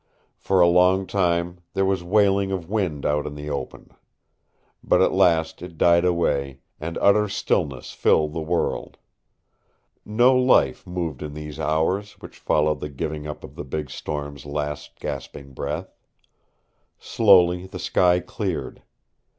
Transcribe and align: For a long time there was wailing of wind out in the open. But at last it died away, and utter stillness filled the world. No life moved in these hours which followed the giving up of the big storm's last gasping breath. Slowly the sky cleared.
For 0.39 0.61
a 0.61 0.67
long 0.67 1.05
time 1.05 1.59
there 1.75 1.85
was 1.85 2.03
wailing 2.03 2.51
of 2.51 2.67
wind 2.67 3.05
out 3.05 3.27
in 3.27 3.35
the 3.35 3.51
open. 3.51 3.91
But 4.83 4.99
at 4.99 5.11
last 5.11 5.61
it 5.61 5.77
died 5.77 6.05
away, 6.05 6.57
and 6.79 6.97
utter 6.97 7.29
stillness 7.29 7.91
filled 7.91 8.33
the 8.33 8.41
world. 8.41 8.97
No 10.03 10.35
life 10.35 10.87
moved 10.87 11.21
in 11.21 11.35
these 11.35 11.59
hours 11.59 12.13
which 12.13 12.39
followed 12.39 12.79
the 12.79 12.89
giving 12.89 13.27
up 13.27 13.43
of 13.43 13.53
the 13.53 13.63
big 13.63 13.91
storm's 13.91 14.43
last 14.43 14.97
gasping 14.99 15.53
breath. 15.53 15.93
Slowly 16.97 17.67
the 17.67 17.77
sky 17.77 18.21
cleared. 18.21 18.81